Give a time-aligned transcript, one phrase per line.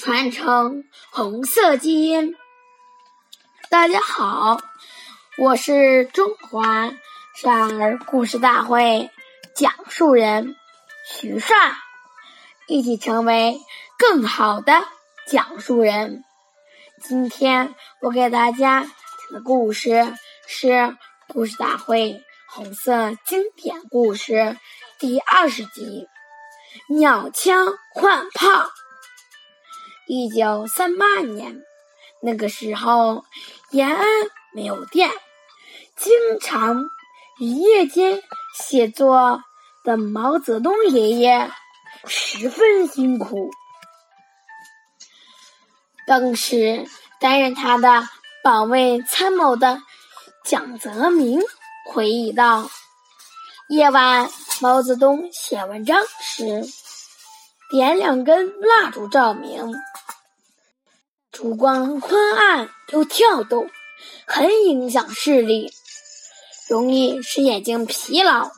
[0.00, 2.34] 传承红色基因。
[3.68, 4.58] 大家好，
[5.36, 6.90] 我是中华
[7.36, 9.10] 少儿故事大会
[9.54, 10.56] 讲述人
[11.06, 11.54] 徐帅，
[12.66, 13.60] 一起成为
[13.98, 14.72] 更好的
[15.28, 16.24] 讲述人。
[17.02, 18.90] 今天我给大家讲
[19.34, 20.14] 的故事
[20.46, 20.96] 是
[21.28, 24.56] 故事大会红色经典故事
[24.98, 26.08] 第二十集。
[26.88, 28.70] 鸟枪换炮。
[30.12, 31.62] 一九三八年，
[32.20, 33.24] 那个时候
[33.70, 34.04] 延安
[34.52, 35.08] 没有电，
[35.96, 36.82] 经常
[37.38, 38.20] 于夜间
[38.58, 39.40] 写作
[39.84, 41.48] 的毛泽东爷爷
[42.06, 43.52] 十分辛苦。
[46.08, 46.88] 当时
[47.20, 48.02] 担任他的
[48.42, 49.80] 保卫参谋的
[50.44, 51.40] 蒋泽民
[51.86, 52.68] 回忆道。
[53.68, 54.28] 夜晚，
[54.60, 56.64] 毛泽东写文章时，
[57.70, 59.72] 点两根蜡烛照明，
[61.30, 63.70] 烛光昏暗又跳动，
[64.26, 65.72] 很影响视力，
[66.68, 68.50] 容易使眼睛疲劳。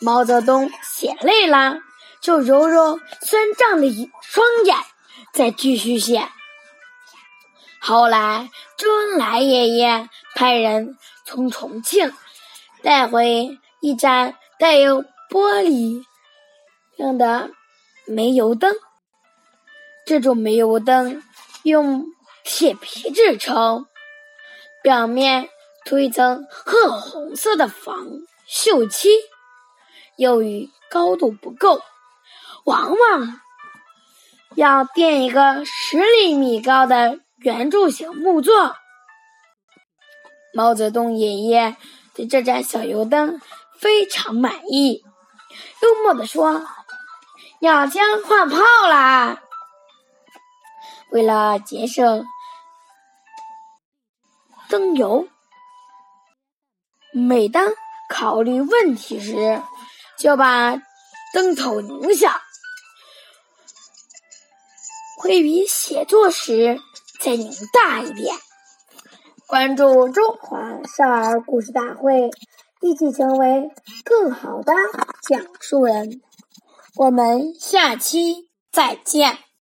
[0.00, 1.78] 毛泽东写累了，
[2.20, 4.76] 就揉揉酸胀的双眼，
[5.32, 6.28] 再继续写。
[7.80, 12.12] 后来，周恩来爷爷派人从重庆
[12.82, 13.58] 带回。
[13.84, 16.04] 一盏带有玻璃
[16.98, 17.50] 样的
[18.06, 18.74] 煤油灯，
[20.04, 21.22] 这种煤油灯
[21.62, 22.06] 用
[22.44, 23.86] 铁皮制成，
[24.82, 25.48] 表面
[25.84, 28.06] 涂一层褐红色的防
[28.48, 29.08] 锈漆。
[30.16, 31.80] 由于高度不够，
[32.64, 33.40] 往往
[34.56, 38.76] 要垫一个十厘米高的圆柱形木座。
[40.52, 41.76] 毛泽东爷爷
[42.14, 43.40] 对这盏小油灯。
[43.78, 45.02] 非常满意，
[45.82, 46.64] 幽默地说
[47.62, 48.58] ：“鸟枪换炮
[48.88, 49.40] 啦！”
[51.12, 52.26] 为了节省
[54.68, 55.28] 灯油，
[57.12, 57.70] 每当
[58.08, 59.62] 考虑问题时，
[60.18, 60.74] 就把
[61.32, 62.32] 灯头拧小，
[65.18, 66.80] 会比写作时
[67.20, 68.34] 再拧大一点。
[69.46, 70.58] 关注中华
[70.96, 72.28] 少儿故事大会。
[72.84, 73.70] 一起成为
[74.04, 74.72] 更好的
[75.28, 76.20] 讲述人。
[76.94, 79.51] 我们下期再见。